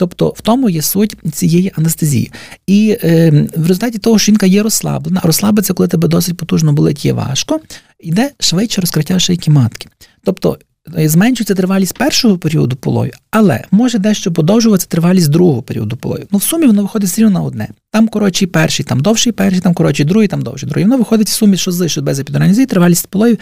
[0.00, 2.32] Тобто в тому є суть цієї анестезії.
[2.66, 6.72] І е, в результаті того, що жінка є розслаблена, а розслабиться, коли тебе досить потужно
[6.72, 7.60] болить, є важко,
[7.98, 9.88] йде швидше розкриття шийки матки.
[10.24, 10.58] Тобто
[10.98, 16.26] е, зменшується тривалість першого періоду полою, але може дещо подовжуватися тривалість другого періоду полою.
[16.30, 17.68] Ну, в сумі воно виходить все на одне.
[17.90, 20.84] Там коротший перший, там довший перший, там коротший другий, там довший другий.
[20.84, 23.36] Воно виходить в сумі, що з що без епідуралізії, тривалість полою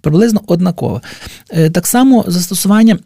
[0.00, 1.00] приблизно однакова.
[1.50, 2.98] Е, так само застосування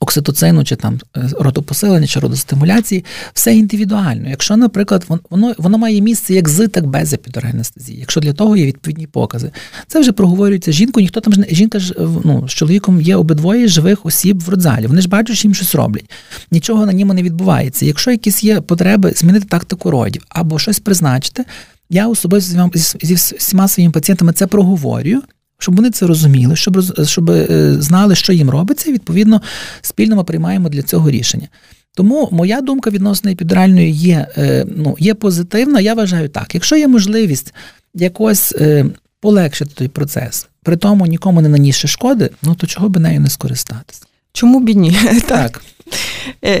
[0.00, 4.28] окситоцину, чи там е, родопосилення, чи родостимуляції, все індивідуально.
[4.28, 8.66] Якщо, наприклад, воно воно має місце як з, так без епідуральної якщо для того є
[8.66, 9.50] відповідні покази,
[9.86, 11.94] це вже проговорюється жінку, ніхто там ж жінка ж
[12.24, 14.86] ну, з чоловіком є обидвоє живих осіб в родзалі.
[14.86, 16.10] Вони ж бачать, що їм щось роблять.
[16.50, 17.86] Нічого на ньому не відбувається.
[17.86, 21.44] Якщо якісь є потреби змінити тактику родів або щось призначити,
[21.90, 22.70] я особисто
[23.02, 25.22] зі всіма своїми пацієнтами це проговорюю
[25.58, 29.42] щоб вони це розуміли, щоб щоб е, знали, що їм робиться, і відповідно
[29.80, 31.48] спільно ми приймаємо для цього рішення.
[31.96, 35.80] Тому моя думка відносно епідуральної є е, ну, є позитивна.
[35.80, 36.54] Я вважаю так.
[36.54, 37.54] Якщо є можливість
[37.94, 38.86] якось е,
[39.20, 43.30] полегшити той процес, при тому нікому не нанісши шкоди, ну то чого би нею не
[43.30, 44.02] скористатися?
[44.32, 44.96] Чому б і ні?
[45.28, 45.62] Так.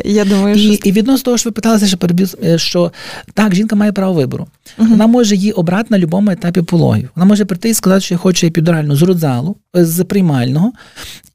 [0.04, 0.68] Я думаю, що...
[0.68, 1.98] І і відносно того, що ви питалися, що
[2.44, 2.92] е, що
[3.34, 4.46] так, жінка має право вибору.
[4.78, 7.10] uh Вона може її обрати на будь-якому етапі пологів.
[7.14, 10.72] Вона може прийти і сказати, що я хочу епідуральну з родзалу, е, з приймального,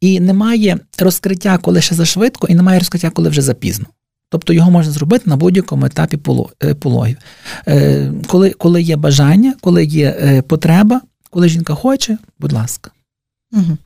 [0.01, 3.85] і немає розкриття, коли ще зашвидко, і немає розкриття, коли вже запізно.
[4.31, 6.17] Тобто його можна зробити на будь-якому етапі
[6.79, 7.17] пологів.
[8.27, 12.91] Коли коли є бажання, коли є потреба, коли жінка хоче, будь ласка.
[13.51, 13.77] Угу.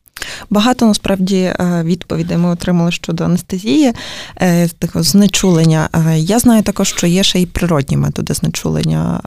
[0.49, 3.93] Багато насправді е, відповідей ми отримали щодо анестезії,
[4.41, 5.89] е, такого знечулення.
[5.93, 9.19] Е, я знаю також, що є ще й природні методи знечулення.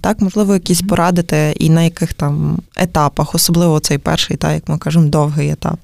[0.00, 4.78] Так, можливо, якісь порадити і на яких там етапах, особливо цей перший, так як ми
[4.78, 5.78] кажемо, довгий етап.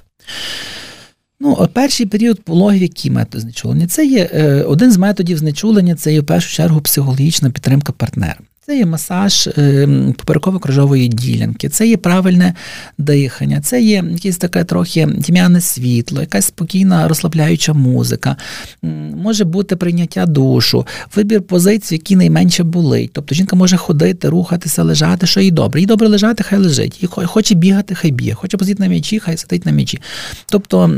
[1.40, 3.86] Ну, перший період пологів, які методи знечулення?
[3.86, 4.26] Це є
[4.68, 8.38] один з методів знечулення, це є в першу чергу психологічна підтримка партнера.
[8.66, 12.54] Це є масаж ем, попереково-крижової ділянки, це є правильне
[12.98, 18.36] дихання, це є якесь таке трохи тьмяне світло, якась спокійна розслабляюча музика,
[19.22, 23.10] може бути прийняття душу, вибір позицій, які найменше болить.
[23.12, 25.80] Тобто жінка може ходити, рухатися, лежати, що їй добре.
[25.80, 27.02] Їй добре лежати, хай лежить.
[27.02, 29.98] Їй хоче бігати, хай бігає, хоче посидіти на м'ячі, хай сидить на м'ячі.
[30.46, 30.90] Тобто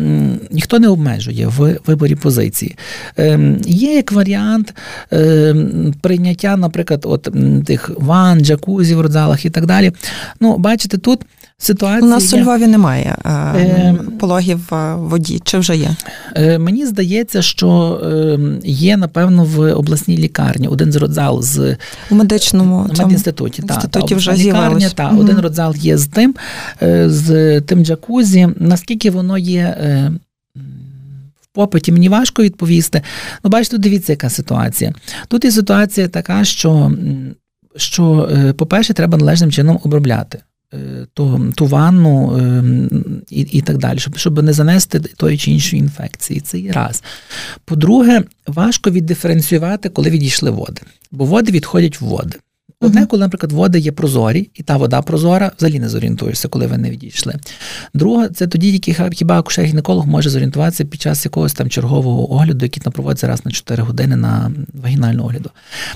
[0.50, 2.76] ніхто не обмежує в виборі позиції.
[3.16, 4.74] Ем, є як варіант
[5.10, 7.28] ем, прийняття, наприклад, от
[7.62, 9.92] тих ван, джакузі в родзалах і так далі.
[10.40, 11.20] Ну, бачите, тут
[11.58, 12.06] ситуація.
[12.06, 15.40] У нас у Львові немає е, е, пологів в воді.
[15.44, 15.90] Чи вже є?
[16.34, 21.76] Е, мені здається, що е, є, напевно, в обласній лікарні один з родзал з
[22.10, 23.62] у медичному медінституті.
[23.62, 25.20] Інституті та, вже лікарня, та, угу.
[25.20, 26.34] один родзал є з тим,
[26.82, 28.48] е, з тим джакузі.
[28.56, 29.76] Наскільки воно є.
[29.80, 30.12] Е,
[31.52, 33.02] попиті мені важко відповісти.
[33.44, 34.92] Ну, бачите, дивіться, яка ситуація.
[35.28, 36.92] Тут є ситуація така, що
[37.76, 40.38] що, е, по-перше, треба належним чином обробляти
[40.74, 40.78] е,
[41.14, 42.64] ту ту ванну е,
[43.30, 46.40] і і так далі, щоб щоб не занести тої чи іншої інфекції.
[46.40, 47.02] Це є раз.
[47.64, 52.38] По-друге, важко віддиференціювати, коли відійшли води, бо води відходять в води.
[52.80, 56.78] Одне, коли, наприклад, води є прозорі, і та вода прозора, взагалі не зорієнтуєшся, коли ви
[56.78, 57.34] не відійшли.
[57.94, 62.82] Друге, це тоді, тільки хіба акушер-гінеколог може зорієнтуватися під час якогось там чергового огляду, який
[62.82, 65.50] там проводиться раз на 4 години на вагінальну огляду.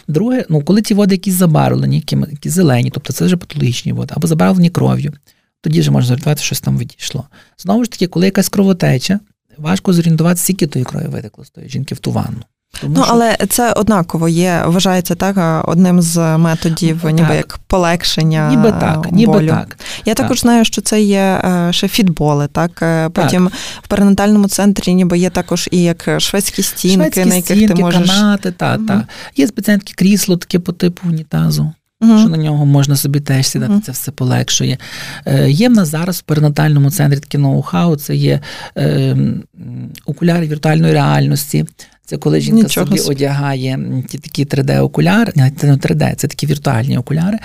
[0.08, 4.14] Друге, ну коли ті води якісь забарвлені, які, які зелені, тобто це вже патологічні води,
[4.16, 5.12] або забарвлені кров'ю,
[5.60, 7.24] тоді вже можна зорієнтувати, що щось там відійшло.
[7.58, 9.20] Знову ж таки, коли якась кровотеча,
[9.58, 12.42] важко зорієнтуватися, скільки тої крові витекло з тої жінки в ту ванну.
[12.80, 13.12] Тому ну, що...
[13.12, 17.36] але це однаково є, вважається так одним з методів, ну, ніби так.
[17.36, 18.48] як полегшення.
[18.48, 19.48] Ніби так, болю.
[19.48, 19.78] так.
[20.04, 20.16] Я так.
[20.16, 22.82] також знаю, що це є е, ще фітболи, так?
[22.82, 23.58] Е, потім так.
[23.82, 27.82] в перинатальному центрі ніби є також і як шведські стінки, шведські на яких стінки, ти
[27.82, 28.10] можеш.
[28.10, 28.86] канати, та, угу.
[28.86, 29.06] та.
[29.36, 31.72] Є спеціальне крісло таке по типу унітазу.
[32.00, 32.20] Uh-huh.
[32.20, 33.80] Що на нього можна собі теж сідати, uh-huh.
[33.80, 34.78] це все полегшує.
[35.26, 38.40] Е, Є в нас зараз в перинатальному центрі таке ноу-хау, це є
[38.76, 39.16] е,
[40.06, 41.66] окуляри віртуальної реальності.
[42.10, 46.98] Це коли жінка Нічого собі одягає ті такі 3D-окуляри, це не 3D, це такі віртуальні
[46.98, 47.38] окуляри,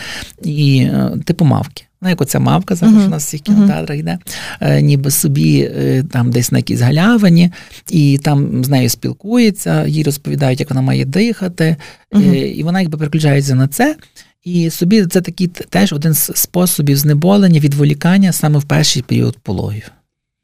[0.44, 1.84] і е, типу мавки.
[2.02, 3.06] Ну, як оця мавка зараз uh-huh.
[3.06, 4.18] у нас всіх кінотеатрах йде,
[4.62, 7.52] е, ніби собі е, там десь на якійсь галявині,
[7.90, 11.76] і там з нею спілкується, їй розповідають, як вона має дихати,
[12.12, 12.34] uh-huh.
[12.34, 13.96] і вона якби переключається на це.
[14.44, 19.92] І собі це такий теж один з способів знеболення, відволікання саме в перший період пологів.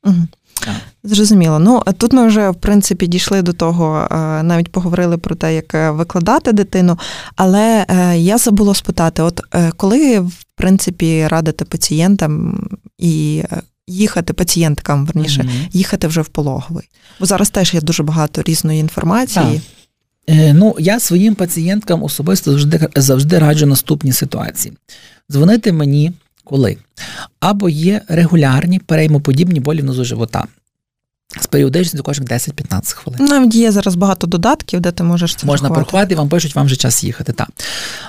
[0.03, 0.15] Угу.
[1.03, 1.59] Зрозуміло.
[1.59, 5.75] Ну тут ми вже в принципі дійшли до того, е, навіть поговорили про те, як
[5.75, 6.99] е, викладати дитину.
[7.35, 9.41] Але е, я забула спитати: от
[9.77, 12.63] коли в принципі радити пацієнтам
[12.97, 13.43] і
[13.87, 16.89] їхати пацієнткам, верніше, mm їхати вже в пологовий?
[17.19, 19.61] Бо зараз теж є дуже багато різної інформації.
[20.25, 20.37] Так.
[20.53, 24.73] Ну, я своїм пацієнткам особисто завжди завжди раджу наступні ситуації:
[25.31, 26.11] дзвонити мені
[26.51, 26.77] коли
[27.39, 30.45] або є регулярні переймоподібні болі внизу живота.
[31.39, 33.25] З періодичністю кожних 10-15 хвилин.
[33.25, 36.75] Навіть є зараз багато додатків, де ти можеш це можна порахувати, вам пишуть, вам вже
[36.75, 37.33] час їхати.
[37.33, 37.49] Так.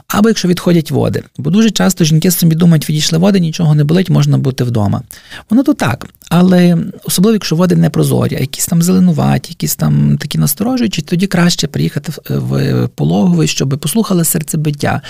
[0.09, 1.23] Або якщо відходять води.
[1.39, 5.03] Бо дуже часто жінки собі думають, відійшли води, нічого не болить, можна бути вдома.
[5.51, 6.07] Воно то так.
[6.29, 11.27] Але особливо, якщо води не прозорі, а якісь там зеленуваті, якісь там такі насторожуючі, тоді
[11.27, 15.01] краще приїхати в пологовий, щоб послухали серцебиття,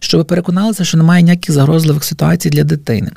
[0.00, 3.10] щоб переконалися, що немає ніяких загрозливих ситуацій для дитини.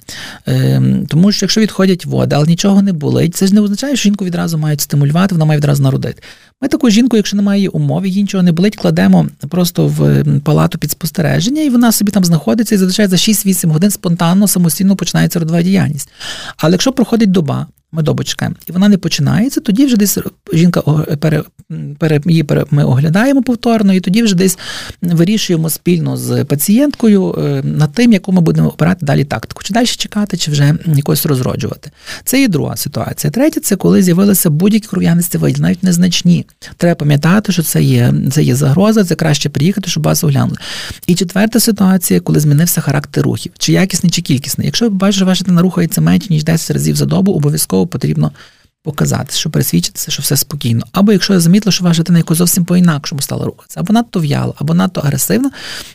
[0.46, 4.04] Ем, тому що якщо відходять води, але нічого не болить, це ж не означає, що
[4.04, 6.22] жінку відразу мають стимулювати, вона має відразу народити.
[6.62, 10.78] Ми таку жінку, якщо немає її умов, їй нічого не болить, кладемо просто в палату
[10.78, 15.40] під спостереження, і вона собі там знаходиться і зазвичай за 6-8 годин спонтанно самостійно починається
[15.40, 16.10] родова діяльність.
[16.58, 20.18] Але якщо проходить доба, ми чекаємо, і вона не починається, тоді вже десь
[20.54, 20.82] жінка
[21.20, 21.44] пере,
[22.00, 24.58] пере, її пере, ми оглядаємо повторно, і тоді вже десь
[25.02, 29.86] вирішуємо спільно з пацієнткою е, над тим, яку ми будемо обирати далі тактику, чи далі
[29.86, 31.92] чекати, чи вже якось розроджувати.
[32.24, 33.32] Це є друга ситуація.
[33.32, 36.46] Третя це коли з'явилися будь-які кров'янисті виділи, навіть незначні.
[36.78, 40.58] Треба пам'ятати, що це є це є загроза, це краще приїхати, щоб вас оглянули.
[41.08, 44.66] І четверта ситуація, коли змінився характер рухів, чи якісний, чи кількісний.
[44.66, 48.32] Якщо ви бачите, ваша дитина рухається менше, ніж 10 разів за добу, обов'язково обов'язково потрібно
[48.84, 50.86] показати, щоб пересвідчитися, що все спокійно.
[50.92, 54.54] Або якщо я замітила, що ваша дитина якось зовсім по-інакшому стала рухатися, або надто в'яла,
[54.58, 55.52] або надто агресивна,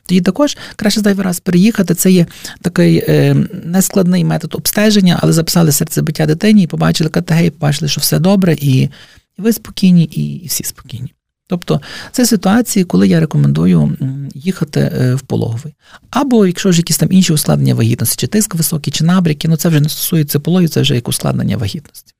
[0.07, 1.94] тоді також краще зайвий раз переїхати.
[1.94, 2.27] Це є
[2.62, 8.18] такий е, нескладний метод обстеження, але записали серцебиття дитині і побачили КТГ, побачили, що все
[8.18, 8.90] добре, і, і
[9.38, 11.15] ви спокійні, і, і всі спокійні.
[11.46, 11.80] Тобто
[12.12, 13.96] це ситуації, коли я рекомендую
[14.35, 15.74] їхати е, в пологовий.
[16.11, 19.68] Або якщо ж якісь там інші ускладнення вагітності, чи тиск високий, чи набряки, ну це
[19.68, 22.14] вже не стосується пологів, це вже як ускладнення вагітності.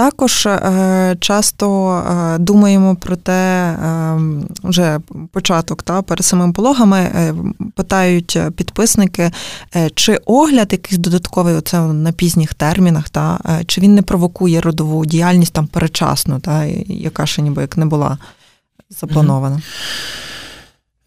[0.00, 4.18] Також е, часто е, думаємо про те, е,
[4.62, 5.00] вже
[5.32, 7.10] початок та перед самим пологами
[7.74, 9.30] питають підписники,
[9.94, 15.52] чи огляд якийсь додатковий, оце на пізніх термінах, та чи він не провокує родову діяльність
[15.52, 18.18] там перечасно, та яка ще ніби як не була
[18.90, 19.56] запланована.
[19.56, 20.29] Mm-hmm.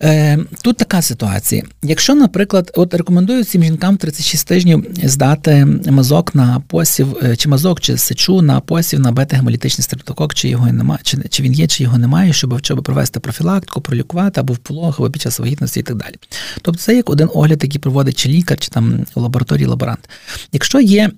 [0.01, 1.63] Е, тут така ситуація.
[1.83, 7.79] Якщо, наприклад, от рекомендую цим жінкам 36 тижнів здати мазок на посів, е, чи мазок,
[7.79, 11.83] чи сечу на посів на бета-гемолітичний стрептокок, чи його немає, чи, чи він є, чи
[11.83, 15.83] його немає, щоб щоб провести профілактику, пролікувати або в полог, або під час вагітності і
[15.83, 16.15] так далі.
[16.61, 20.09] Тобто це як один огляд, який проводить чи лікар, чи там в лабораторії лаборант.
[20.51, 21.09] Якщо є,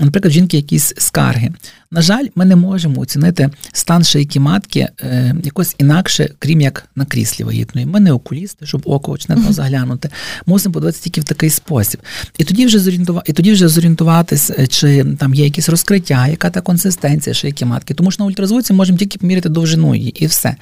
[0.00, 1.50] наприклад, жінки якісь скарги,
[1.90, 7.04] на жаль, ми не можемо оцінити стан шийки матки е, якось інакше, крім як на
[7.04, 7.86] кріслі вагітної.
[7.86, 10.10] Ми не окулісти, щоб око очнетно заглянути.
[10.46, 12.00] Мусимо подивитися тільки в такий спосіб.
[12.38, 16.50] І тоді вже зорієнтувати, і тоді вже зорієнтуватись, е, чи там є якісь розкриття, яка
[16.50, 17.94] та консистенція шийки матки.
[17.94, 20.56] Тому що на ультразвуці можемо тільки поміряти довжину її і все.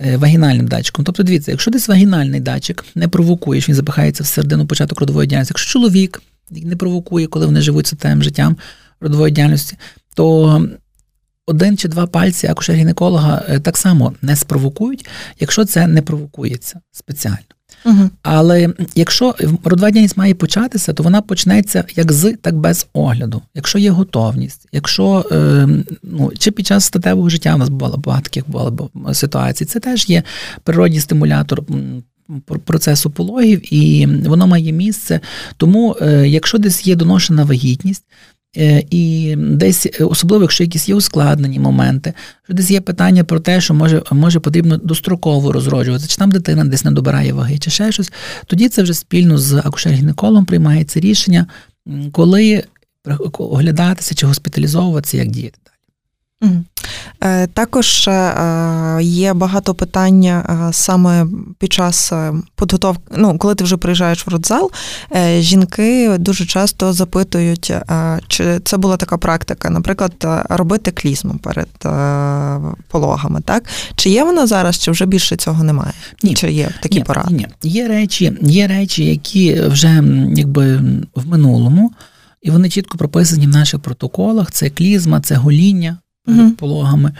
[0.00, 1.04] Е, вагінальним датчиком.
[1.04, 5.28] Тобто, дивіться, якщо десь вагінальний датчик не провокує, що він запихається в середину початок родової
[5.28, 8.56] діяльності, якщо чоловік не провокує, коли вони живуть цим життям
[9.00, 9.76] родової діяльності,
[10.14, 10.68] то
[11.46, 15.06] один чи два пальці акушер-гінеколога е, так само не спровокують,
[15.40, 17.38] якщо це не провокується спеціально.
[17.84, 18.10] Угу.
[18.22, 19.34] Але якщо
[19.64, 23.42] родведяність має початися, то вона почнеться як з, так без огляду.
[23.54, 25.68] Якщо є готовність, якщо е,
[26.02, 30.08] ну, чи під час статевого життя у нас було багато таких було ситуацій, це теж
[30.08, 30.22] є
[30.64, 31.62] природній стимулятор.
[32.64, 35.20] Процесу пологів, і воно має місце.
[35.56, 38.04] Тому, е, якщо десь є доношена вагітність,
[38.90, 42.12] і десь, е, особливо, якщо якісь є ускладнені моменти,
[42.44, 46.64] що десь є питання про те, що може може потрібно достроково розроджуватися, чи там дитина
[46.64, 48.12] десь не добирає ваги, чи ще щось,
[48.46, 51.46] тоді це вже спільно з акушер-гінекологом приймається рішення,
[52.12, 52.64] коли
[53.32, 55.58] оглядатися чи госпіталізовуватися, як діяти.
[57.20, 61.26] Е, також е, є багато питання е, саме
[61.58, 62.12] під час
[62.56, 64.70] підготовки, ну, коли ти вже приїжджаєш в родзал,
[65.38, 67.72] жінки дуже часто запитують,
[68.28, 70.12] чи це була така практика, наприклад,
[70.48, 71.68] робити клізму перед
[72.88, 73.40] пологами.
[73.40, 73.64] так?
[73.96, 75.92] Чи є вона зараз, чи вже більше цього немає?
[76.22, 76.34] Ні.
[76.34, 77.34] Чи є такі ні, поради?
[77.34, 80.02] Ні, є речі, є речі, які вже
[80.36, 80.76] якби
[81.14, 81.92] в минулому.
[82.42, 86.50] І вони чітко прописані в наших протоколах: це клізма, це гоління, угу.
[86.50, 87.12] пологами.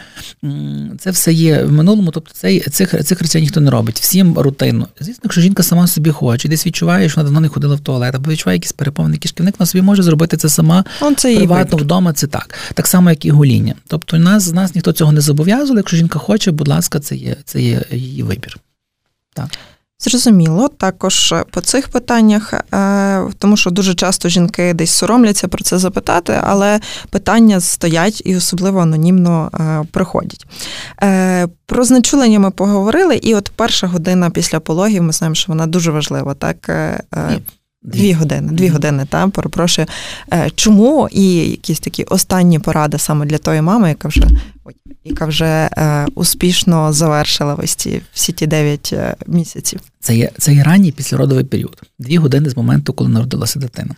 [0.99, 4.01] Це все є в минулому, тобто цей, цих цих речей ніхто не робить.
[4.01, 4.89] Всім рутинно.
[5.01, 8.15] Звісно, якщо жінка сама собі хоче, десь відчуває, що вона давно не ходила в туалет,
[8.15, 12.13] або відчуває якісь переповнені кишківник, вона собі може зробити це сама Он це приватно вдома.
[12.13, 12.55] Це так.
[12.75, 13.75] Так само, як і гоління.
[13.87, 15.77] Тобто нас нас ніхто цього не зобов'язував.
[15.77, 18.59] Якщо жінка хоче, будь ласка, це є, це є її вибір.
[19.35, 19.49] Так.
[20.03, 25.79] Зрозуміло, також по цих питаннях, е, тому що дуже часто жінки десь соромляться про це
[25.79, 26.81] запитати, але
[27.11, 30.47] питання стоять і особливо анонімно е, приходять.
[31.03, 35.67] Е, про знечулення ми поговорили, і от перша година після пологів ми знаємо, що вона
[35.67, 36.35] дуже важлива.
[36.35, 36.71] так?
[37.83, 39.87] Дві години, дві години, та перепрошую.
[40.55, 44.26] Чому і якісь такі останні поради саме для тої мами, яка вже
[45.05, 49.80] яка вже е, успішно завершила ось ці всі ті 9 е, місяців.
[50.01, 53.95] Це є це є ранній післяродовий період, дві години з моменту, коли народилася дитина.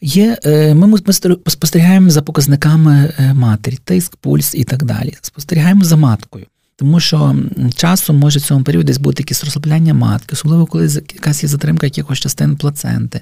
[0.00, 0.98] Є, е, Ми
[1.46, 5.14] спостерігаємо за показниками е, матері, тиск, пульс і так далі.
[5.22, 6.46] Спостерігаємо за маткою.
[6.76, 7.36] Тому що
[7.76, 12.18] часом може в цьому періоді бути якісь розслабляння матки, особливо коли якась є затримка якихось
[12.18, 13.20] частин плаценти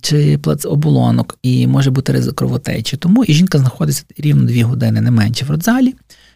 [0.00, 2.96] чи оболонок, і може бути ризик кровотечі.
[2.96, 5.94] Тому і жінка знаходиться рівно 2 години не менше в родзалі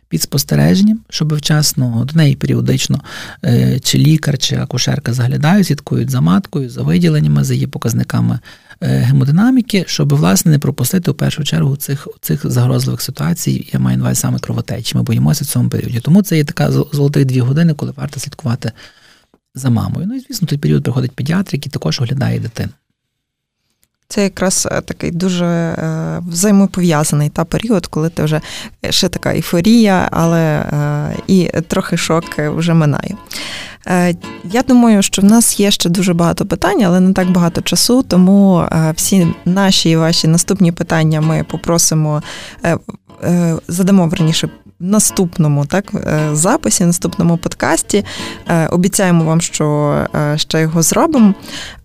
[0.09, 3.01] під спостереженням, щоб вчасно до неї періодично
[3.45, 8.39] е, чи лікар, чи акушерка заглядають, слідкують за маткою, за виділеннями, за її показниками
[8.81, 13.71] гемодинаміки, щоб власне не пропустити у першу чергу цих цих загрозливих ситуацій.
[13.73, 14.97] Я маю на увазі саме кровотечі.
[14.97, 16.01] Ми боїмося в цьому періоді.
[16.01, 18.73] Тому це є така золотих дві години, коли варто слідкувати
[19.55, 20.07] за мамою.
[20.07, 22.73] Ну і звісно, той період приходить педіатр, який також оглядає дитину.
[24.09, 28.41] Це якраз е, такий дуже е, взаємопов'язаний та період, коли ти вже
[28.85, 30.65] е, ще така ейфорія, але
[31.27, 33.17] і трохи шок вже минає.
[34.45, 38.03] Я думаю, що в нас є ще дуже багато питань, але не так багато часу,
[38.03, 42.23] тому всі наші і ваші наступні питання ми попросимо
[43.69, 44.49] задамо верніше
[44.81, 48.05] наступному так, е, записі, наступному подкасті.
[48.49, 51.35] Е, обіцяємо вам, що е, ще його зробимо.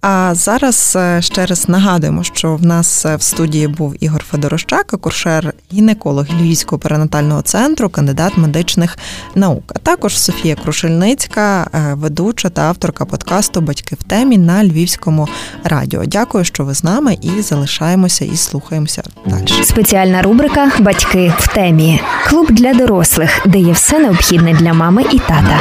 [0.01, 6.25] А зараз ще раз нагадуємо, що в нас в студії був Ігор Федорощак, акушер гінеколог
[6.41, 8.97] Львівського перинатального центру, кандидат медичних
[9.35, 15.27] наук, а також Софія Крушельницька, ведуча та авторка подкасту Батьки в темі на Львівському
[15.63, 16.05] радіо.
[16.05, 19.63] Дякую, що ви з нами і залишаємося і слухаємося далі.
[19.63, 22.01] Спеціальна рубрика Батьки дітки в темі.
[22.27, 25.59] Клуб для дорослих, де є все необхідне для мами і тата.